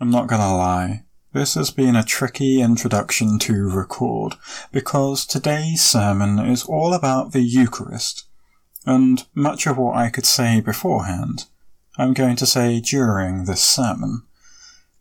I'm 0.00 0.10
not 0.10 0.26
gonna 0.26 0.56
lie, 0.56 1.04
this 1.32 1.54
has 1.54 1.70
been 1.70 1.94
a 1.94 2.02
tricky 2.02 2.60
introduction 2.60 3.38
to 3.40 3.70
record 3.70 4.34
because 4.72 5.24
today's 5.24 5.82
sermon 5.82 6.38
is 6.40 6.64
all 6.64 6.92
about 6.92 7.32
the 7.32 7.42
Eucharist, 7.42 8.24
and 8.84 9.24
much 9.34 9.66
of 9.66 9.78
what 9.78 9.96
I 9.96 10.10
could 10.10 10.26
say 10.26 10.60
beforehand, 10.60 11.44
I'm 11.96 12.12
going 12.12 12.34
to 12.36 12.46
say 12.46 12.80
during 12.80 13.44
this 13.44 13.62
sermon. 13.62 14.22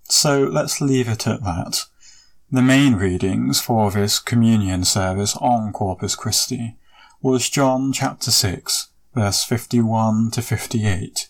So 0.04 0.44
let's 0.44 0.80
leave 0.80 1.10
it 1.10 1.26
at 1.28 1.44
that. 1.44 1.86
The 2.52 2.62
main 2.62 2.94
readings 2.94 3.60
for 3.60 3.90
this 3.90 4.20
communion 4.20 4.86
service 4.86 5.36
on 5.38 5.74
Corpus 5.74 6.16
Christi 6.16 6.78
was 7.20 7.50
John 7.50 7.94
chapter 7.94 8.30
6, 8.30 8.90
verse 9.16 9.44
51 9.44 10.30
to 10.32 10.42
58, 10.44 11.30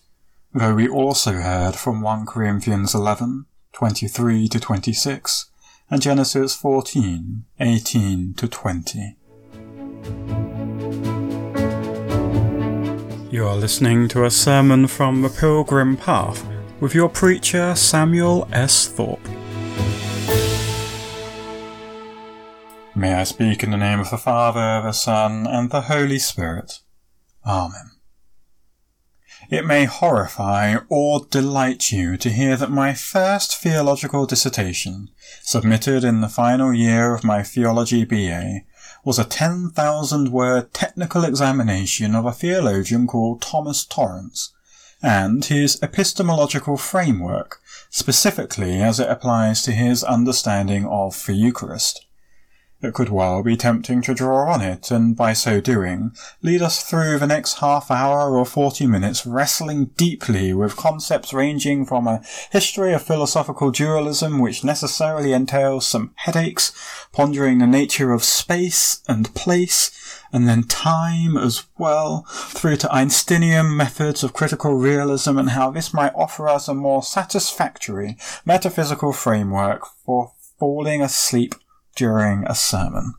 though 0.52 0.74
we 0.74 0.86
also 0.86 1.32
heard 1.32 1.76
from 1.76 2.02
1 2.02 2.26
Corinthians 2.26 2.94
11, 2.94 3.46
23 3.74 4.46
to 4.46 4.60
26, 4.60 5.50
and 5.90 6.00
Genesis 6.00 6.54
14, 6.54 7.44
18 7.58 8.34
to 8.34 8.46
20. 8.46 9.16
You 13.30 13.44
are 13.44 13.56
listening 13.56 14.06
to 14.08 14.24
a 14.24 14.30
sermon 14.30 14.86
from 14.86 15.22
the 15.22 15.28
Pilgrim 15.28 15.96
Path 15.96 16.46
with 16.78 16.94
your 16.94 17.08
preacher 17.08 17.74
Samuel 17.74 18.48
S. 18.52 18.86
Thorpe. 18.86 19.26
May 22.94 23.14
I 23.14 23.24
speak 23.24 23.64
in 23.64 23.72
the 23.72 23.76
name 23.76 23.98
of 23.98 24.10
the 24.10 24.18
Father, 24.18 24.86
the 24.86 24.92
Son, 24.92 25.48
and 25.48 25.70
the 25.70 25.82
Holy 25.82 26.20
Spirit. 26.20 26.78
Amen. 27.44 27.93
It 29.50 29.66
may 29.66 29.84
horrify 29.84 30.76
or 30.88 31.26
delight 31.30 31.92
you 31.92 32.16
to 32.16 32.30
hear 32.30 32.56
that 32.56 32.70
my 32.70 32.94
first 32.94 33.56
theological 33.56 34.24
dissertation, 34.26 35.10
submitted 35.42 36.02
in 36.02 36.20
the 36.20 36.28
final 36.28 36.72
year 36.72 37.14
of 37.14 37.24
my 37.24 37.42
theology 37.42 38.04
BA, 38.04 38.60
was 39.04 39.18
a 39.18 39.24
10,000 39.24 40.32
word 40.32 40.72
technical 40.72 41.24
examination 41.24 42.14
of 42.14 42.24
a 42.24 42.32
theologian 42.32 43.06
called 43.06 43.42
Thomas 43.42 43.84
Torrance, 43.84 44.52
and 45.02 45.44
his 45.44 45.78
epistemological 45.82 46.78
framework, 46.78 47.60
specifically 47.90 48.80
as 48.80 48.98
it 48.98 49.10
applies 49.10 49.60
to 49.62 49.72
his 49.72 50.02
understanding 50.02 50.86
of 50.86 51.22
the 51.26 51.34
Eucharist. 51.34 52.06
It 52.84 52.92
could 52.92 53.08
well 53.08 53.42
be 53.42 53.56
tempting 53.56 54.02
to 54.02 54.12
draw 54.12 54.52
on 54.52 54.60
it, 54.60 54.90
and 54.90 55.16
by 55.16 55.32
so 55.32 55.58
doing, 55.58 56.12
lead 56.42 56.60
us 56.60 56.82
through 56.82 57.18
the 57.18 57.26
next 57.26 57.54
half 57.54 57.90
hour 57.90 58.36
or 58.36 58.44
forty 58.44 58.86
minutes 58.86 59.24
wrestling 59.24 59.86
deeply 59.96 60.52
with 60.52 60.76
concepts 60.76 61.32
ranging 61.32 61.86
from 61.86 62.06
a 62.06 62.20
history 62.52 62.92
of 62.92 63.00
philosophical 63.00 63.70
dualism 63.70 64.38
which 64.38 64.64
necessarily 64.64 65.32
entails 65.32 65.86
some 65.86 66.12
headaches, 66.16 66.72
pondering 67.10 67.56
the 67.56 67.66
nature 67.66 68.12
of 68.12 68.22
space 68.22 69.02
and 69.08 69.34
place, 69.34 70.20
and 70.30 70.46
then 70.46 70.64
time 70.64 71.38
as 71.38 71.64
well, 71.78 72.26
through 72.28 72.76
to 72.76 72.92
Einsteinian 72.92 73.74
methods 73.74 74.22
of 74.22 74.34
critical 74.34 74.74
realism 74.74 75.38
and 75.38 75.50
how 75.50 75.70
this 75.70 75.94
might 75.94 76.12
offer 76.14 76.50
us 76.50 76.68
a 76.68 76.74
more 76.74 77.02
satisfactory 77.02 78.18
metaphysical 78.44 79.14
framework 79.14 79.86
for 80.04 80.32
falling 80.58 81.00
asleep 81.00 81.54
during 81.94 82.44
a 82.46 82.54
sermon. 82.54 83.14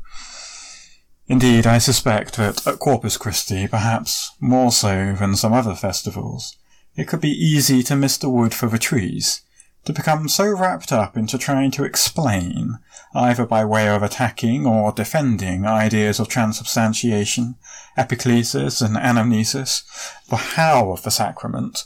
Indeed, 1.28 1.66
I 1.66 1.80
suspect 1.80 2.38
that 2.38 2.68
at 2.68 2.80
Corpus 2.80 3.18
Christi, 3.18 3.68
perhaps 3.68 4.32
more 4.40 4.72
so 4.72 5.14
than 5.14 5.36
some 5.36 5.54
other 5.54 5.74
festivals, 5.74 6.56
it 6.96 7.08
could 7.08 7.22
be 7.22 7.30
easy 7.30 7.82
to 7.84 7.96
miss 7.96 8.18
the 8.18 8.30
wood 8.30 8.54
for 8.54 8.68
the 8.68 8.78
trees, 8.78 9.42
to 9.86 9.94
become 9.94 10.28
so 10.28 10.48
wrapped 10.48 10.92
up 10.92 11.18
into 11.18 11.38
trying 11.38 11.72
to 11.72 11.84
explain, 11.84 12.78
either 13.14 13.46
by 13.46 13.66
way 13.66 13.88
of 13.88 14.04
attacking 14.04 14.66
or 14.66 14.92
defending 14.92 15.66
ideas 15.66 16.20
of 16.20 16.28
transubstantiation, 16.28 17.56
epiclesis 17.98 18.82
and 18.82 18.96
anamnesis, 18.96 19.84
the 20.30 20.36
how 20.36 20.92
of 20.92 21.04
the 21.04 21.12
sacrament, 21.12 21.86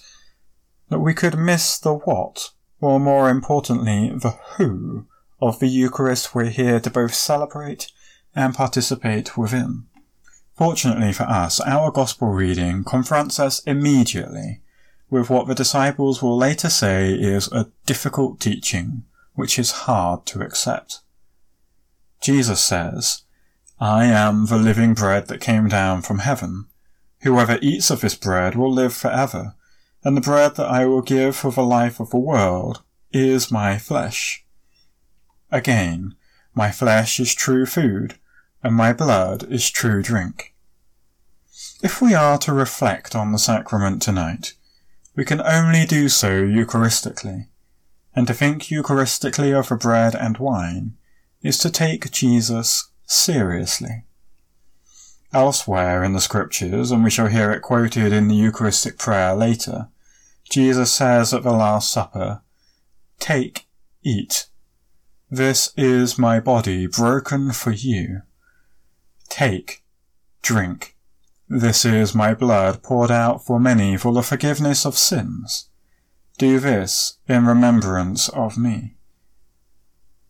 that 0.90 1.00
we 1.00 1.14
could 1.14 1.38
miss 1.38 1.78
the 1.80 1.94
what, 1.94 2.52
or 2.82 3.00
more 3.00 3.30
importantly, 3.30 4.10
the 4.10 4.38
who 4.58 5.08
of 5.42 5.60
the 5.60 5.68
Eucharist 5.68 6.36
we're 6.36 6.50
here 6.50 6.80
to 6.80 6.90
both 6.90 7.14
celebrate 7.14 7.92
and 8.36 8.54
participate 8.54 9.38
within. 9.38 9.86
Fortunately 10.56 11.14
for 11.14 11.24
us, 11.24 11.62
our 11.62 11.92
Gospel 11.92 12.30
reading 12.30 12.84
confronts 12.84 13.40
us 13.40 13.64
immediately 13.64 14.62
with 15.10 15.30
what 15.30 15.48
the 15.48 15.56
disciples 15.56 16.22
will 16.22 16.38
later 16.38 16.70
say 16.70 17.14
is 17.14 17.52
a 17.52 17.72
difficult 17.86 18.40
teaching 18.40 19.04
which 19.34 19.58
is 19.58 19.72
hard 19.72 20.26
to 20.26 20.42
accept. 20.42 21.00
Jesus 22.22 22.62
says, 22.62 23.24
I 23.80 24.06
am 24.06 24.48
the 24.48 24.58
living 24.58 24.94
bread 24.94 25.28
that 25.28 25.40
came 25.40 25.70
down 25.70 26.02
from 26.02 26.20
heaven. 26.20 26.66
Whoever 27.22 27.58
eats 27.62 27.90
of 27.90 28.02
this 28.02 28.16
bread 28.16 28.56
will 28.56 28.72
live 28.72 28.94
forever, 28.94 29.56
and 30.04 30.18
the 30.18 30.22
bread 30.22 30.56
that 30.56 30.68
I 30.68 30.86
will 30.86 31.02
give 31.02 31.36
for 31.38 31.52
the 31.52 31.64
life 31.64 32.00
of 32.00 32.10
the 32.10 32.18
world 32.18 32.84
is 33.14 33.52
my 33.52 33.78
flesh. 33.78 34.46
Again, 35.52 36.16
my 36.54 36.72
flesh 36.72 37.20
is 37.20 37.34
true 37.34 37.66
food, 37.66 38.16
and 38.64 38.76
my 38.76 38.94
blood 38.94 39.52
is 39.52 39.70
true 39.70 40.02
drink. 40.02 40.54
If 41.82 42.02
we 42.02 42.14
are 42.14 42.38
to 42.40 42.54
reflect 42.54 43.16
on 43.16 43.32
the 43.32 43.40
sacrament 43.40 44.02
tonight, 44.02 44.54
we 45.16 45.26
can 45.26 45.42
only 45.42 45.86
do 45.86 46.10
so 46.10 46.42
Eucharistically, 46.42 47.48
and 48.16 48.28
to 48.28 48.34
think 48.34 48.64
Eucharistically 48.64 49.58
of 49.58 49.80
bread 49.80 50.16
and 50.16 50.38
wine 50.38 50.98
is 51.42 51.58
to 51.60 51.72
take 51.72 52.12
Jesus 52.12 52.90
seriously. 53.06 54.04
Elsewhere 55.32 56.04
in 56.04 56.14
the 56.14 56.22
Scriptures, 56.22 56.92
and 56.92 57.04
we 57.04 57.10
shall 57.10 57.28
hear 57.28 57.52
it 57.52 57.62
quoted 57.62 58.12
in 58.12 58.28
the 58.28 58.36
Eucharistic 58.36 58.98
prayer 58.98 59.36
later, 59.36 59.88
Jesus 60.50 60.94
says 60.94 61.34
at 61.34 61.44
the 61.44 61.52
Last 61.52 61.92
Supper, 61.92 62.42
Take, 63.20 63.68
eat, 64.04 64.48
this 65.32 65.72
is 65.78 66.18
my 66.18 66.40
body 66.40 66.88
broken 66.88 67.52
for 67.52 67.72
you. 67.72 68.22
Take, 69.30 69.84
drink. 70.42 70.96
This 71.48 71.86
is 71.86 72.16
my 72.16 72.34
blood 72.34 72.82
poured 72.82 73.12
out 73.12 73.46
for 73.46 73.60
many 73.60 73.98
for 73.98 74.12
the 74.12 74.24
forgiveness 74.24 74.86
of 74.86 74.98
sins. 74.98 75.70
Do 76.38 76.60
this 76.60 77.18
in 77.28 77.46
remembrance 77.46 78.30
of 78.30 78.58
me. 78.58 78.96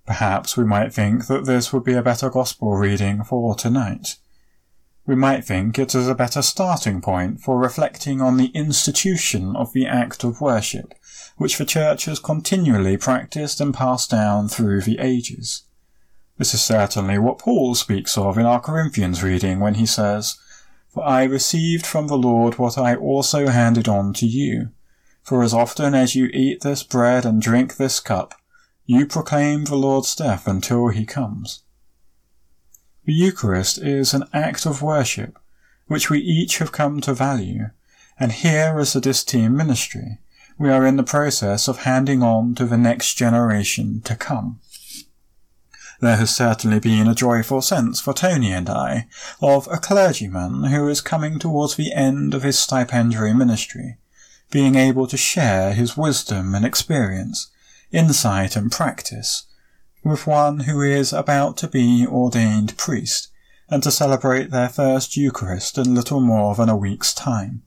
Perhaps 0.06 0.58
we 0.58 0.66
might 0.66 0.94
think 0.94 1.28
that 1.28 1.46
this 1.46 1.72
would 1.72 1.84
be 1.84 1.94
a 1.94 2.02
better 2.02 2.30
gospel 2.30 2.76
reading 2.76 3.24
for 3.24 3.56
tonight. 3.56 4.18
We 5.10 5.16
might 5.16 5.44
think 5.44 5.80
it 5.80 5.96
is 5.96 6.08
a 6.08 6.14
better 6.14 6.44
starting 6.44 7.02
point 7.02 7.42
for 7.42 7.58
reflecting 7.58 8.22
on 8.22 8.38
the 8.38 8.52
institution 8.54 9.56
of 9.56 9.74
the 9.74 9.88
act 9.88 10.24
of 10.24 10.40
worship 10.40 10.94
which 11.36 11.58
the 11.58 11.66
Church 11.66 12.06
has 12.06 12.20
continually 12.20 12.96
practiced 12.96 13.60
and 13.60 13.74
passed 13.74 14.12
down 14.12 14.50
through 14.50 14.82
the 14.82 15.00
ages. 15.00 15.64
This 16.38 16.54
is 16.54 16.62
certainly 16.62 17.18
what 17.18 17.40
Paul 17.40 17.74
speaks 17.74 18.20
of 18.20 18.38
in 18.38 18.46
our 18.46 18.60
Corinthians 18.60 19.24
reading 19.24 19.60
when 19.60 19.74
he 19.74 19.88
says, 19.88 20.38
For 20.94 21.04
I 21.04 21.24
received 21.24 21.88
from 21.88 22.06
the 22.06 22.16
Lord 22.16 22.60
what 22.60 22.78
I 22.78 22.94
also 22.94 23.48
handed 23.48 23.88
on 23.88 24.14
to 24.14 24.28
you. 24.28 24.70
For 25.24 25.42
as 25.42 25.56
often 25.56 25.96
as 25.96 26.14
you 26.14 26.26
eat 26.36 26.62
this 26.62 26.84
bread 26.84 27.26
and 27.26 27.42
drink 27.42 27.78
this 27.78 28.00
cup, 28.00 28.36
you 28.86 29.08
proclaim 29.08 29.64
the 29.64 29.76
Lord's 29.76 30.14
death 30.14 30.48
until 30.48 30.90
he 30.90 31.04
comes. 31.04 31.64
The 33.10 33.16
Eucharist 33.16 33.80
is 33.80 34.14
an 34.14 34.26
act 34.34 34.68
of 34.68 34.84
worship, 34.84 35.40
which 35.88 36.12
we 36.12 36.20
each 36.20 36.60
have 36.60 36.72
come 36.72 37.02
to 37.02 37.12
value, 37.16 37.72
and 38.20 38.32
here 38.32 38.80
is 38.80 38.94
the 38.94 39.02
Distine 39.02 39.58
ministry, 39.58 40.20
we 40.60 40.70
are 40.70 40.86
in 40.86 40.96
the 40.96 41.02
process 41.02 41.68
of 41.68 41.86
handing 41.86 42.22
on 42.22 42.54
to 42.54 42.68
the 42.68 42.78
next 42.78 43.16
generation 43.16 44.02
to 44.02 44.16
come. 44.16 44.60
There 46.00 46.18
has 46.18 46.36
certainly 46.36 46.80
been 46.80 47.08
a 47.08 47.16
joyful 47.16 47.64
sense 47.64 48.00
for 48.00 48.14
Tony 48.14 48.52
and 48.54 48.70
I 48.70 49.08
of 49.42 49.68
a 49.72 49.80
clergyman 49.80 50.66
who 50.66 50.88
is 50.88 51.02
coming 51.02 51.40
towards 51.40 51.78
the 51.78 51.92
end 51.94 52.36
of 52.36 52.44
his 52.44 52.60
stipendiary 52.60 53.34
ministry, 53.34 53.98
being 54.52 54.76
able 54.76 55.08
to 55.08 55.18
share 55.18 55.74
his 55.74 55.98
wisdom 55.98 56.54
and 56.54 56.64
experience, 56.64 57.48
insight 57.92 58.56
and 58.56 58.72
practice 58.72 59.48
with 60.04 60.28
one 60.28 60.62
who 60.62 60.82
is 60.82 61.14
about 61.14 61.58
to 61.58 61.68
be 61.68 62.06
ordained 62.08 62.78
priest 62.78 63.30
and 63.70 63.84
to 63.84 63.92
celebrate 63.92 64.50
their 64.50 64.70
first 64.70 65.16
Eucharist 65.16 65.78
in 65.78 65.94
little 65.94 66.20
more 66.20 66.56
than 66.56 66.70
a 66.70 66.78
week's 66.78 67.14
time. 67.14 67.62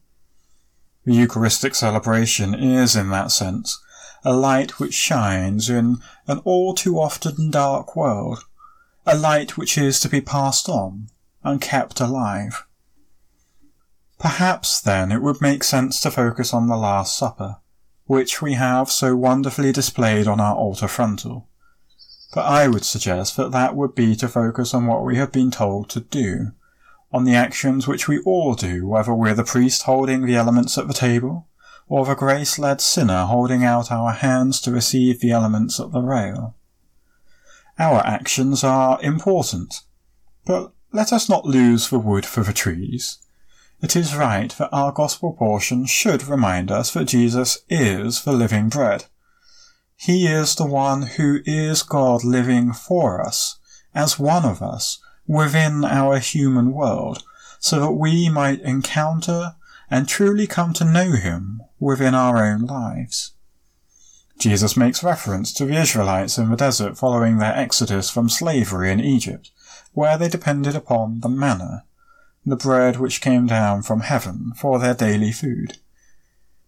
The 1.04 1.14
Eucharistic 1.14 1.74
celebration 1.74 2.54
is, 2.54 2.96
in 2.96 3.10
that 3.10 3.30
sense, 3.30 3.80
a 4.24 4.32
light 4.32 4.78
which 4.78 4.94
shines 4.94 5.68
in 5.68 5.98
an 6.26 6.38
all 6.44 6.74
too 6.74 6.98
often 6.98 7.50
dark 7.50 7.96
world, 7.96 8.44
a 9.04 9.16
light 9.16 9.56
which 9.56 9.76
is 9.76 9.98
to 10.00 10.08
be 10.08 10.20
passed 10.20 10.68
on 10.68 11.08
and 11.42 11.60
kept 11.60 12.00
alive. 12.00 12.64
Perhaps 14.18 14.80
then 14.80 15.10
it 15.10 15.22
would 15.22 15.40
make 15.40 15.64
sense 15.64 16.00
to 16.00 16.10
focus 16.10 16.54
on 16.54 16.68
the 16.68 16.76
Last 16.76 17.16
Supper, 17.16 17.56
which 18.06 18.40
we 18.40 18.52
have 18.52 18.90
so 18.90 19.16
wonderfully 19.16 19.72
displayed 19.72 20.28
on 20.28 20.40
our 20.40 20.54
altar 20.54 20.86
frontal. 20.86 21.48
But 22.32 22.46
I 22.46 22.66
would 22.66 22.84
suggest 22.84 23.36
that 23.36 23.52
that 23.52 23.76
would 23.76 23.94
be 23.94 24.16
to 24.16 24.28
focus 24.28 24.72
on 24.72 24.86
what 24.86 25.04
we 25.04 25.16
have 25.16 25.32
been 25.32 25.50
told 25.50 25.90
to 25.90 26.00
do, 26.00 26.52
on 27.12 27.24
the 27.24 27.34
actions 27.34 27.86
which 27.86 28.08
we 28.08 28.20
all 28.20 28.54
do, 28.54 28.86
whether 28.86 29.14
we're 29.14 29.34
the 29.34 29.44
priest 29.44 29.82
holding 29.82 30.24
the 30.24 30.36
elements 30.36 30.78
at 30.78 30.88
the 30.88 30.94
table, 30.94 31.48
or 31.88 32.06
the 32.06 32.14
grace-led 32.14 32.80
sinner 32.80 33.26
holding 33.26 33.64
out 33.64 33.92
our 33.92 34.12
hands 34.12 34.62
to 34.62 34.70
receive 34.70 35.20
the 35.20 35.30
elements 35.30 35.78
at 35.78 35.92
the 35.92 36.00
rail. 36.00 36.56
Our 37.78 37.98
actions 38.06 38.64
are 38.64 38.98
important, 39.02 39.82
but 40.46 40.72
let 40.90 41.12
us 41.12 41.28
not 41.28 41.44
lose 41.44 41.90
the 41.90 41.98
wood 41.98 42.24
for 42.24 42.42
the 42.42 42.52
trees. 42.54 43.18
It 43.82 43.94
is 43.94 44.14
right 44.14 44.50
that 44.52 44.72
our 44.72 44.92
gospel 44.92 45.34
portion 45.34 45.84
should 45.84 46.26
remind 46.26 46.70
us 46.70 46.92
that 46.92 47.06
Jesus 47.06 47.58
is 47.68 48.22
the 48.22 48.32
living 48.32 48.70
bread. 48.70 49.04
He 50.04 50.26
is 50.26 50.56
the 50.56 50.66
one 50.66 51.02
who 51.02 51.42
is 51.46 51.84
God 51.84 52.24
living 52.24 52.72
for 52.72 53.24
us, 53.24 53.60
as 53.94 54.18
one 54.18 54.44
of 54.44 54.60
us, 54.60 54.98
within 55.28 55.84
our 55.84 56.18
human 56.18 56.72
world, 56.72 57.22
so 57.60 57.78
that 57.78 57.92
we 57.92 58.28
might 58.28 58.60
encounter 58.62 59.54
and 59.88 60.08
truly 60.08 60.48
come 60.48 60.72
to 60.72 60.84
know 60.84 61.12
him 61.12 61.62
within 61.78 62.16
our 62.16 62.44
own 62.44 62.62
lives. 62.62 63.34
Jesus 64.40 64.76
makes 64.76 65.04
reference 65.04 65.52
to 65.52 65.66
the 65.66 65.80
Israelites 65.80 66.36
in 66.36 66.50
the 66.50 66.56
desert 66.56 66.98
following 66.98 67.38
their 67.38 67.56
exodus 67.56 68.10
from 68.10 68.28
slavery 68.28 68.90
in 68.90 68.98
Egypt, 68.98 69.52
where 69.92 70.18
they 70.18 70.28
depended 70.28 70.74
upon 70.74 71.20
the 71.20 71.28
manna, 71.28 71.84
the 72.44 72.56
bread 72.56 72.96
which 72.96 73.20
came 73.20 73.46
down 73.46 73.82
from 73.82 74.00
heaven 74.00 74.50
for 74.56 74.80
their 74.80 74.94
daily 74.94 75.30
food. 75.30 75.78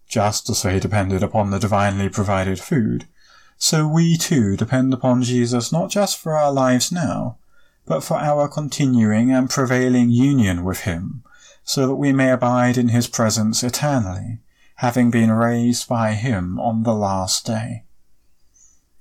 Just 0.08 0.48
as 0.48 0.62
they 0.62 0.78
depended 0.78 1.24
upon 1.24 1.50
the 1.50 1.58
divinely 1.58 2.08
provided 2.08 2.60
food, 2.60 3.08
so 3.56 3.86
we 3.86 4.16
too 4.16 4.56
depend 4.56 4.92
upon 4.92 5.22
Jesus 5.22 5.72
not 5.72 5.90
just 5.90 6.18
for 6.18 6.36
our 6.36 6.52
lives 6.52 6.92
now, 6.92 7.38
but 7.86 8.00
for 8.00 8.16
our 8.16 8.48
continuing 8.48 9.32
and 9.32 9.50
prevailing 9.50 10.10
union 10.10 10.64
with 10.64 10.80
him, 10.80 11.22
so 11.62 11.86
that 11.86 11.94
we 11.96 12.12
may 12.12 12.30
abide 12.30 12.76
in 12.76 12.88
his 12.88 13.06
presence 13.06 13.62
eternally, 13.62 14.38
having 14.76 15.10
been 15.10 15.30
raised 15.30 15.88
by 15.88 16.14
him 16.14 16.58
on 16.58 16.82
the 16.82 16.94
last 16.94 17.46
day. 17.46 17.84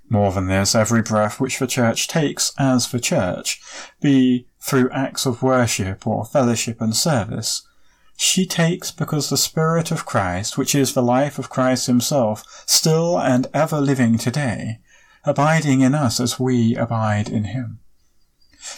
More 0.09 0.31
than 0.31 0.47
this, 0.47 0.75
every 0.75 1.01
breath 1.01 1.39
which 1.39 1.59
the 1.59 1.67
Church 1.67 2.07
takes 2.07 2.53
as 2.59 2.91
the 2.91 2.99
Church, 2.99 3.61
be 3.99 4.47
through 4.61 4.89
acts 4.91 5.25
of 5.25 5.41
worship 5.41 6.05
or 6.05 6.25
fellowship 6.25 6.79
and 6.79 6.95
service, 6.95 7.67
she 8.15 8.45
takes 8.45 8.91
because 8.91 9.29
the 9.29 9.37
Spirit 9.37 9.91
of 9.91 10.05
Christ, 10.05 10.57
which 10.57 10.75
is 10.75 10.93
the 10.93 11.03
life 11.03 11.39
of 11.39 11.49
Christ 11.49 11.87
himself, 11.87 12.63
still 12.65 13.19
and 13.19 13.47
ever 13.53 13.79
living 13.81 14.17
today, 14.17 14.79
abiding 15.23 15.81
in 15.81 15.95
us 15.95 16.19
as 16.19 16.39
we 16.39 16.75
abide 16.75 17.29
in 17.29 17.45
him. 17.45 17.79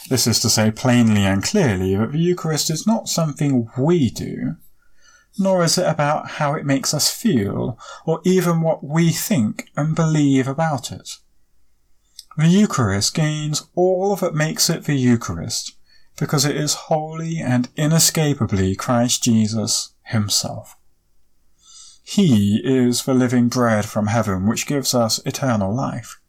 This 0.09 0.25
is 0.25 0.39
to 0.41 0.49
say 0.49 0.71
plainly 0.71 1.25
and 1.25 1.43
clearly 1.43 1.95
that 1.95 2.11
the 2.11 2.19
Eucharist 2.19 2.69
is 2.69 2.87
not 2.87 3.09
something 3.09 3.69
we 3.77 4.09
do, 4.09 4.55
nor 5.37 5.63
is 5.63 5.77
it 5.77 5.85
about 5.85 6.31
how 6.31 6.53
it 6.53 6.65
makes 6.65 6.93
us 6.93 7.13
feel, 7.13 7.77
or 8.05 8.21
even 8.23 8.61
what 8.61 8.83
we 8.83 9.11
think 9.11 9.69
and 9.75 9.95
believe 9.95 10.47
about 10.47 10.91
it. 10.91 11.09
The 12.37 12.47
Eucharist 12.47 13.13
gains 13.13 13.67
all 13.75 14.15
that 14.17 14.33
makes 14.33 14.69
it 14.69 14.85
the 14.85 14.95
Eucharist, 14.95 15.77
because 16.17 16.45
it 16.45 16.55
is 16.55 16.73
wholly 16.73 17.39
and 17.39 17.69
inescapably 17.75 18.75
Christ 18.75 19.23
Jesus 19.23 19.93
himself. 20.03 20.77
He 22.03 22.61
is 22.63 23.03
the 23.03 23.13
living 23.13 23.47
bread 23.47 23.85
from 23.85 24.07
heaven 24.07 24.47
which 24.47 24.67
gives 24.67 24.93
us 24.93 25.19
eternal 25.25 25.73
life. 25.73 26.19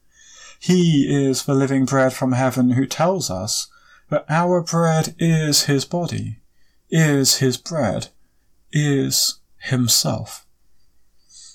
He 0.59 1.07
is 1.09 1.45
the 1.45 1.55
living 1.55 1.85
bread 1.85 2.15
from 2.15 2.33
heaven 2.33 2.73
who 2.73 2.87
tells 2.87 3.31
us 3.31 3.69
that 4.09 4.25
our 4.29 4.63
bread 4.63 5.15
is 5.19 5.65
his 5.65 5.85
body, 5.85 6.41
is 6.89 7.39
his 7.39 7.57
bread, 7.57 8.09
is 8.73 9.41
himself. 9.59 10.47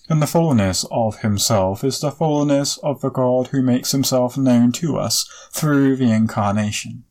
And 0.07 0.21
the 0.21 0.27
fullness 0.27 0.85
of 0.91 1.21
himself 1.21 1.83
is 1.83 1.99
the 1.99 2.11
fullness 2.11 2.77
of 2.77 3.01
the 3.01 3.09
God 3.09 3.47
who 3.47 3.61
makes 3.61 3.91
himself 3.91 4.37
known 4.37 4.71
to 4.73 4.97
us 4.97 5.27
through 5.51 5.95
the 5.95 6.11
incarnation. 6.11 7.05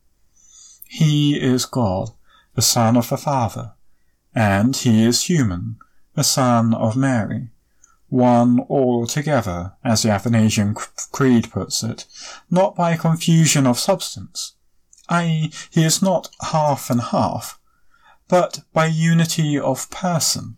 He 0.92 1.40
is 1.40 1.66
God, 1.66 2.10
the 2.56 2.62
Son 2.62 2.96
of 2.96 3.10
the 3.10 3.16
Father, 3.16 3.74
and 4.34 4.74
he 4.76 5.04
is 5.04 5.22
human, 5.22 5.76
the 6.16 6.24
Son 6.24 6.74
of 6.74 6.96
Mary, 6.96 7.50
one 8.08 8.58
altogether, 8.68 9.74
as 9.84 10.02
the 10.02 10.10
Athanasian 10.10 10.74
Creed 11.12 11.52
puts 11.52 11.84
it, 11.84 12.06
not 12.50 12.74
by 12.74 12.96
confusion 12.96 13.68
of 13.68 13.78
substance, 13.78 14.54
i.e., 15.08 15.52
he 15.70 15.84
is 15.84 16.02
not 16.02 16.28
half 16.50 16.90
and 16.90 17.00
half, 17.00 17.60
but 18.26 18.64
by 18.72 18.86
unity 18.86 19.56
of 19.56 19.88
person, 19.90 20.56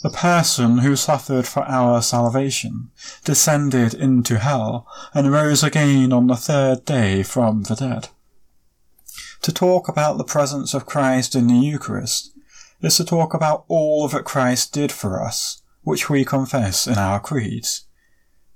the 0.00 0.10
person 0.10 0.78
who 0.78 0.94
suffered 0.94 1.48
for 1.48 1.64
our 1.64 2.02
salvation, 2.02 2.92
descended 3.24 3.94
into 3.94 4.38
hell, 4.38 4.86
and 5.12 5.32
rose 5.32 5.64
again 5.64 6.12
on 6.12 6.28
the 6.28 6.36
third 6.36 6.84
day 6.84 7.24
from 7.24 7.64
the 7.64 7.74
dead. 7.74 8.10
To 9.46 9.52
talk 9.52 9.86
about 9.86 10.18
the 10.18 10.24
presence 10.24 10.74
of 10.74 10.86
Christ 10.86 11.36
in 11.36 11.46
the 11.46 11.54
Eucharist 11.54 12.32
is 12.80 12.96
to 12.96 13.04
talk 13.04 13.32
about 13.32 13.64
all 13.68 14.08
that 14.08 14.24
Christ 14.24 14.72
did 14.72 14.90
for 14.90 15.22
us, 15.22 15.62
which 15.82 16.10
we 16.10 16.24
confess 16.24 16.88
in 16.88 16.98
our 16.98 17.20
creeds. 17.20 17.84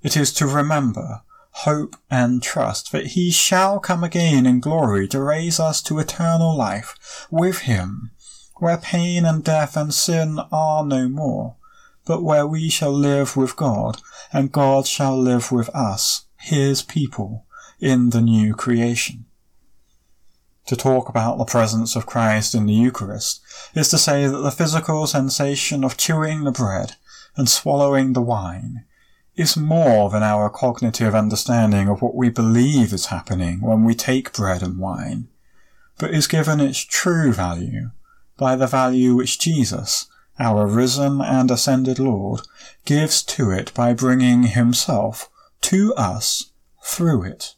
It 0.01 0.17
is 0.17 0.33
to 0.33 0.45
remember, 0.45 1.21
hope, 1.51 1.95
and 2.09 2.43
trust 2.43 2.91
that 2.91 3.15
he 3.15 3.31
shall 3.31 3.79
come 3.79 4.03
again 4.03 4.45
in 4.45 4.59
glory 4.59 5.07
to 5.07 5.23
raise 5.23 5.61
us 5.61 5.81
to 5.83 5.97
eternal 5.97 6.57
life 6.57 7.25
with 7.31 7.59
him, 7.59 8.11
where 8.57 8.75
pain 8.75 9.25
and 9.25 9.45
death 9.45 9.77
and 9.77 9.93
sin 9.93 10.39
are 10.51 10.85
no 10.85 11.07
more, 11.07 11.55
but 12.05 12.21
where 12.21 12.45
we 12.45 12.69
shall 12.69 12.91
live 12.91 13.37
with 13.37 13.55
God, 13.55 14.01
and 14.33 14.51
God 14.51 14.87
shall 14.87 15.17
live 15.17 15.53
with 15.53 15.69
us, 15.69 16.25
his 16.35 16.81
people, 16.81 17.45
in 17.79 18.09
the 18.09 18.19
new 18.19 18.53
creation. 18.53 19.27
To 20.71 20.77
talk 20.77 21.09
about 21.09 21.37
the 21.37 21.43
presence 21.43 21.97
of 21.97 22.05
Christ 22.05 22.55
in 22.55 22.65
the 22.65 22.73
Eucharist 22.73 23.41
is 23.75 23.89
to 23.89 23.97
say 23.97 24.25
that 24.25 24.37
the 24.37 24.51
physical 24.51 25.05
sensation 25.05 25.83
of 25.83 25.97
chewing 25.97 26.45
the 26.45 26.51
bread 26.51 26.95
and 27.35 27.49
swallowing 27.49 28.13
the 28.13 28.21
wine 28.21 28.85
is 29.35 29.57
more 29.57 30.09
than 30.09 30.23
our 30.23 30.49
cognitive 30.49 31.13
understanding 31.13 31.89
of 31.89 32.01
what 32.01 32.15
we 32.15 32.29
believe 32.29 32.93
is 32.93 33.07
happening 33.07 33.59
when 33.59 33.83
we 33.83 33.93
take 33.93 34.31
bread 34.31 34.63
and 34.63 34.79
wine, 34.79 35.27
but 35.99 36.11
is 36.11 36.25
given 36.25 36.61
its 36.61 36.79
true 36.79 37.33
value 37.33 37.91
by 38.37 38.55
the 38.55 38.65
value 38.65 39.13
which 39.13 39.39
Jesus, 39.39 40.07
our 40.39 40.65
risen 40.65 41.19
and 41.19 41.51
ascended 41.51 41.99
Lord, 41.99 42.43
gives 42.85 43.21
to 43.23 43.51
it 43.51 43.73
by 43.73 43.91
bringing 43.91 44.43
himself 44.43 45.29
to 45.63 45.93
us 45.95 46.51
through 46.81 47.23
it. 47.23 47.55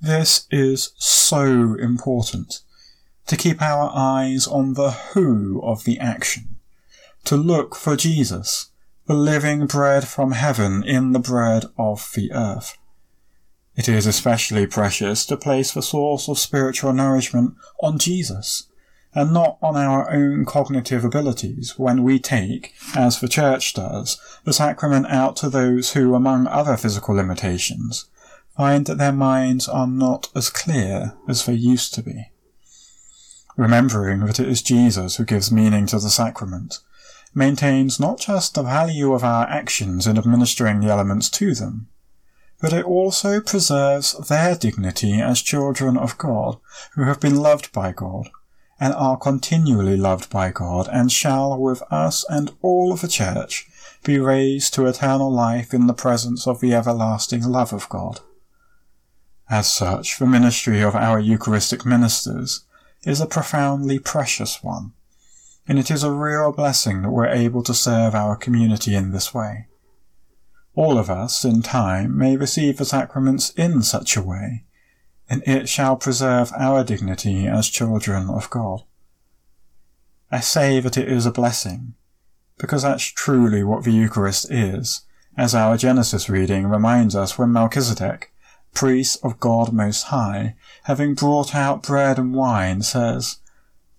This 0.00 0.46
is 0.50 0.92
so 0.96 1.76
important 1.76 2.60
to 3.26 3.36
keep 3.36 3.62
our 3.62 3.90
eyes 3.94 4.46
on 4.46 4.74
the 4.74 4.90
who 4.90 5.60
of 5.62 5.84
the 5.84 5.98
action 5.98 6.56
to 7.24 7.36
look 7.36 7.74
for 7.74 7.96
Jesus, 7.96 8.70
the 9.06 9.14
living 9.14 9.66
bread 9.66 10.06
from 10.06 10.32
heaven 10.32 10.84
in 10.84 11.12
the 11.12 11.18
bread 11.18 11.64
of 11.78 12.10
the 12.14 12.30
earth. 12.32 12.76
It 13.76 13.88
is 13.88 14.06
especially 14.06 14.66
precious 14.66 15.26
to 15.26 15.36
place 15.36 15.72
the 15.72 15.82
source 15.82 16.28
of 16.28 16.38
spiritual 16.38 16.92
nourishment 16.92 17.54
on 17.80 17.98
Jesus, 17.98 18.68
and 19.14 19.32
not 19.32 19.58
on 19.62 19.76
our 19.76 20.10
own 20.10 20.44
cognitive 20.44 21.04
abilities 21.04 21.78
when 21.78 22.02
we 22.02 22.18
take, 22.18 22.74
as 22.94 23.20
the 23.20 23.28
Church 23.28 23.72
does, 23.72 24.20
the 24.44 24.52
sacrament 24.52 25.06
out 25.08 25.36
to 25.36 25.48
those 25.48 25.92
who, 25.92 26.14
among 26.14 26.46
other 26.46 26.76
physical 26.76 27.14
limitations, 27.14 28.06
find 28.56 28.86
that 28.86 28.98
their 28.98 29.12
minds 29.12 29.68
are 29.68 29.86
not 29.86 30.28
as 30.34 30.50
clear 30.50 31.14
as 31.28 31.44
they 31.44 31.54
used 31.54 31.94
to 31.94 32.02
be. 32.02 32.30
Remembering 33.56 34.20
that 34.26 34.40
it 34.40 34.48
is 34.48 34.62
Jesus 34.62 35.16
who 35.16 35.24
gives 35.24 35.52
meaning 35.52 35.86
to 35.86 35.98
the 35.98 36.10
sacrament, 36.10 36.78
maintains 37.34 37.98
not 37.98 38.18
just 38.18 38.54
the 38.54 38.62
value 38.62 39.12
of 39.12 39.24
our 39.24 39.46
actions 39.46 40.06
in 40.06 40.18
administering 40.18 40.80
the 40.80 40.88
elements 40.88 41.28
to 41.30 41.54
them, 41.54 41.88
but 42.60 42.72
it 42.72 42.84
also 42.84 43.40
preserves 43.40 44.16
their 44.28 44.54
dignity 44.54 45.20
as 45.20 45.42
children 45.42 45.96
of 45.96 46.16
God 46.18 46.58
who 46.94 47.04
have 47.04 47.20
been 47.20 47.36
loved 47.36 47.72
by 47.72 47.92
God 47.92 48.30
and 48.80 48.94
are 48.94 49.16
continually 49.16 49.96
loved 49.96 50.30
by 50.30 50.50
God 50.50 50.88
and 50.90 51.10
shall 51.10 51.58
with 51.58 51.82
us 51.90 52.24
and 52.28 52.52
all 52.62 52.92
of 52.92 53.00
the 53.00 53.08
church 53.08 53.66
be 54.04 54.18
raised 54.18 54.74
to 54.74 54.86
eternal 54.86 55.30
life 55.30 55.72
in 55.72 55.86
the 55.86 55.94
presence 55.94 56.46
of 56.46 56.60
the 56.60 56.74
everlasting 56.74 57.42
love 57.42 57.72
of 57.72 57.88
God. 57.88 58.20
As 59.50 59.72
such, 59.72 60.18
the 60.18 60.26
ministry 60.26 60.80
of 60.80 60.94
our 60.94 61.18
Eucharistic 61.20 61.84
ministers 61.84 62.64
is 63.02 63.20
a 63.20 63.26
profoundly 63.26 63.98
precious 63.98 64.62
one 64.62 64.92
and 65.66 65.78
it 65.78 65.90
is 65.90 66.02
a 66.02 66.10
real 66.10 66.52
blessing 66.52 67.02
that 67.02 67.10
we're 67.10 67.26
able 67.26 67.62
to 67.62 67.74
serve 67.74 68.14
our 68.14 68.36
community 68.36 68.94
in 68.94 69.12
this 69.12 69.32
way. 69.32 69.66
All 70.74 70.98
of 70.98 71.08
us, 71.08 71.44
in 71.44 71.62
time, 71.62 72.16
may 72.18 72.36
receive 72.36 72.76
the 72.76 72.84
sacraments 72.84 73.50
in 73.50 73.82
such 73.82 74.16
a 74.16 74.22
way, 74.22 74.64
and 75.28 75.42
it 75.46 75.68
shall 75.68 75.96
preserve 75.96 76.52
our 76.58 76.84
dignity 76.84 77.46
as 77.46 77.68
children 77.68 78.28
of 78.28 78.50
God. 78.50 78.82
I 80.30 80.40
say 80.40 80.80
that 80.80 80.98
it 80.98 81.08
is 81.08 81.26
a 81.26 81.32
blessing, 81.32 81.94
because 82.58 82.82
that's 82.82 83.04
truly 83.04 83.62
what 83.62 83.84
the 83.84 83.92
Eucharist 83.92 84.50
is, 84.50 85.02
as 85.36 85.54
our 85.54 85.76
Genesis 85.76 86.28
reading 86.28 86.66
reminds 86.66 87.16
us 87.16 87.38
when 87.38 87.52
Melchizedek, 87.52 88.32
priest 88.74 89.18
of 89.22 89.40
God 89.40 89.72
Most 89.72 90.04
High, 90.04 90.56
having 90.84 91.14
brought 91.14 91.54
out 91.54 91.82
bread 91.82 92.18
and 92.18 92.34
wine, 92.34 92.82
says, 92.82 93.38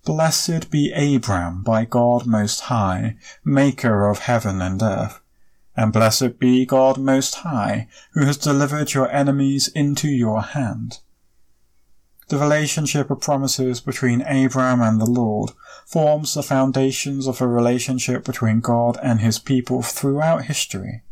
Blessed 0.06 0.70
be 0.70 0.92
Abram 0.94 1.64
by 1.64 1.86
God 1.86 2.28
Most 2.28 2.62
High, 2.62 3.16
maker 3.44 4.08
of 4.08 4.20
heaven 4.20 4.62
and 4.62 4.82
earth. 4.82 5.20
And 5.76 5.92
blessed 5.92 6.40
be 6.40 6.66
God 6.66 6.98
Most 6.98 7.36
High, 7.36 7.88
who 8.14 8.26
has 8.26 8.38
delivered 8.38 8.94
your 8.94 9.12
enemies 9.12 9.68
into 9.70 10.08
your 10.08 10.42
hand. 10.42 11.00
The 12.28 12.38
relationship 12.38 13.12
of 13.12 13.22
promises 13.22 13.82
between 13.82 14.24
Abraham 14.26 14.82
and 14.82 15.00
the 15.00 15.06
Lord 15.06 15.52
forms 15.86 16.34
the 16.34 16.42
foundations 16.42 17.28
of 17.28 17.40
a 17.40 17.48
relationship 17.48 18.26
between 18.26 18.62
God 18.62 18.98
and 19.04 19.20
his 19.20 19.38
people 19.38 19.82
throughout 19.84 20.46
history. 20.46 21.04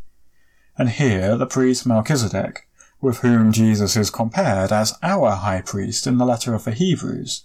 And 0.76 0.90
here 0.90 1.38
the 1.38 1.46
priest 1.46 1.86
Melchizedek, 1.86 2.68
with 3.04 3.20
whom 3.20 3.52
Jesus 3.52 3.98
is 3.98 4.10
compared 4.10 4.72
as 4.72 4.98
our 5.04 5.32
high 5.32 5.62
priest 5.62 6.08
in 6.08 6.18
the 6.18 6.26
letter 6.26 6.54
of 6.54 6.64
the 6.64 6.72
Hebrews, 6.72 7.44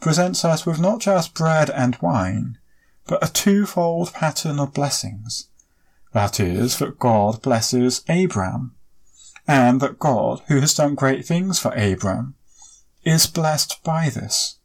presents 0.00 0.44
us 0.44 0.64
with 0.64 0.78
not 0.80 1.00
just 1.00 1.34
bread 1.34 1.68
and 1.68 1.98
wine, 2.00 2.56
but 3.08 3.22
a 3.22 3.32
twofold 3.32 4.12
pattern 4.12 4.60
of 4.60 4.72
blessings. 4.72 5.48
That 6.12 6.38
is, 6.38 6.78
that 6.78 7.00
God 7.00 7.42
blesses 7.42 8.04
Abram, 8.08 8.76
and 9.46 9.80
that 9.80 9.98
God, 9.98 10.40
who 10.46 10.60
has 10.60 10.74
done 10.74 10.94
great 10.94 11.26
things 11.26 11.58
for 11.58 11.72
Abram, 11.72 12.36
is 13.02 13.26
blessed 13.26 13.82
by 13.82 14.08
this. 14.08 14.58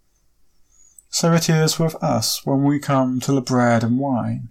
So 1.09 1.33
it 1.33 1.49
is 1.49 1.79
with 1.79 1.95
us 1.95 2.45
when 2.45 2.63
we 2.63 2.77
come 2.77 3.19
to 3.21 3.31
the 3.31 3.41
bread 3.41 3.83
and 3.83 3.97
wine. 3.97 4.49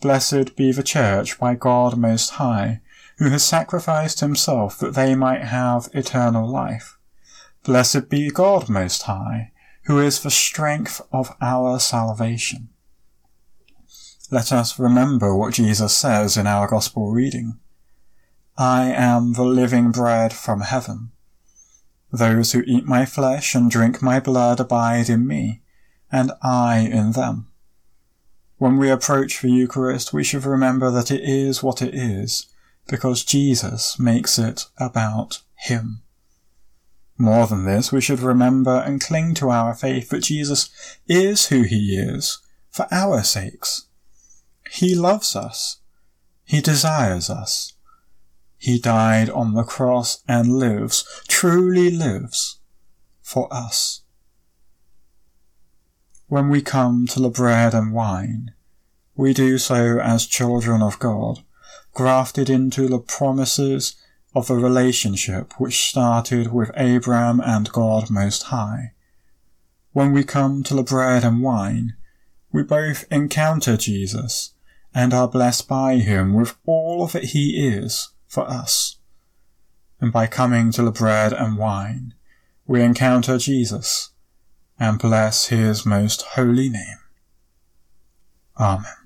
Blessed 0.00 0.54
be 0.54 0.70
the 0.70 0.84
Church 0.84 1.40
by 1.40 1.56
God 1.56 1.98
Most 1.98 2.30
High, 2.30 2.82
who 3.18 3.30
has 3.30 3.44
sacrificed 3.44 4.20
himself 4.20 4.78
that 4.78 4.94
they 4.94 5.14
might 5.14 5.42
have 5.42 5.88
eternal 5.94 6.48
life. 6.48 6.98
Blessed 7.64 8.08
be 8.08 8.30
God 8.30 8.68
Most 8.68 9.02
High, 9.02 9.52
who 9.84 9.98
is 9.98 10.22
the 10.22 10.30
strength 10.30 11.00
of 11.12 11.34
our 11.40 11.80
salvation. 11.80 12.68
Let 14.30 14.52
us 14.52 14.78
remember 14.78 15.34
what 15.34 15.54
Jesus 15.54 15.96
says 15.96 16.36
in 16.36 16.46
our 16.46 16.66
Gospel 16.66 17.12
reading. 17.12 17.58
I 18.58 18.84
am 18.90 19.34
the 19.34 19.44
living 19.44 19.92
bread 19.92 20.32
from 20.32 20.62
heaven. 20.62 21.10
Those 22.12 22.52
who 22.52 22.64
eat 22.66 22.86
my 22.86 23.04
flesh 23.04 23.54
and 23.54 23.70
drink 23.70 24.02
my 24.02 24.18
blood 24.20 24.60
abide 24.60 25.08
in 25.08 25.26
me, 25.26 25.62
and 26.10 26.32
I 26.42 26.78
in 26.78 27.12
them. 27.12 27.48
When 28.58 28.78
we 28.78 28.90
approach 28.90 29.40
the 29.40 29.50
Eucharist, 29.50 30.12
we 30.12 30.24
should 30.24 30.44
remember 30.44 30.90
that 30.90 31.10
it 31.10 31.22
is 31.22 31.62
what 31.62 31.82
it 31.82 31.94
is, 31.94 32.46
because 32.88 33.24
Jesus 33.24 33.98
makes 33.98 34.38
it 34.38 34.66
about 34.78 35.42
Him. 35.56 36.02
More 37.18 37.46
than 37.46 37.64
this, 37.64 37.92
we 37.92 38.00
should 38.00 38.20
remember 38.20 38.82
and 38.84 39.00
cling 39.00 39.34
to 39.34 39.50
our 39.50 39.74
faith 39.74 40.10
that 40.10 40.24
Jesus 40.24 40.70
is 41.08 41.46
who 41.48 41.62
He 41.62 41.96
is 41.96 42.40
for 42.70 42.86
our 42.90 43.22
sakes. 43.22 43.86
He 44.70 44.94
loves 44.94 45.34
us. 45.34 45.78
He 46.44 46.60
desires 46.60 47.30
us. 47.30 47.72
He 48.58 48.78
died 48.78 49.30
on 49.30 49.54
the 49.54 49.64
cross 49.64 50.22
and 50.28 50.58
lives, 50.58 51.04
truly 51.28 51.90
lives, 51.90 52.58
for 53.22 53.52
us. 53.52 54.02
When 56.28 56.48
we 56.48 56.60
come 56.62 57.06
to 57.08 57.20
the 57.20 57.30
bread 57.30 57.74
and 57.74 57.92
wine, 57.92 58.52
we 59.14 59.32
do 59.32 59.58
so 59.58 59.98
as 60.00 60.26
children 60.26 60.82
of 60.82 60.98
God, 60.98 61.44
grafted 61.96 62.50
into 62.50 62.88
the 62.88 62.98
promises 62.98 63.96
of 64.34 64.48
the 64.48 64.54
relationship 64.54 65.54
which 65.58 65.88
started 65.88 66.52
with 66.52 66.70
Abraham 66.76 67.40
and 67.40 67.72
God 67.72 68.10
Most 68.10 68.42
High. 68.44 68.92
When 69.94 70.12
we 70.12 70.22
come 70.22 70.62
to 70.64 70.74
the 70.74 70.82
bread 70.82 71.24
and 71.24 71.42
wine, 71.42 71.96
we 72.52 72.62
both 72.62 73.10
encounter 73.10 73.78
Jesus 73.78 74.52
and 74.94 75.14
are 75.14 75.26
blessed 75.26 75.68
by 75.68 75.94
him 75.94 76.34
with 76.34 76.54
all 76.66 77.06
that 77.06 77.24
he 77.24 77.66
is 77.66 78.10
for 78.28 78.46
us. 78.46 78.98
And 79.98 80.12
by 80.12 80.26
coming 80.26 80.72
to 80.72 80.82
the 80.82 80.92
bread 80.92 81.32
and 81.32 81.56
wine, 81.56 82.12
we 82.66 82.82
encounter 82.82 83.38
Jesus 83.38 84.10
and 84.78 84.98
bless 84.98 85.46
his 85.46 85.86
most 85.86 86.20
holy 86.34 86.68
name. 86.68 86.98
Amen. 88.60 89.05